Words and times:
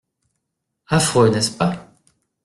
Affreux, 0.87 1.29
n’est-ce 1.29 1.55
pas? 1.59 1.93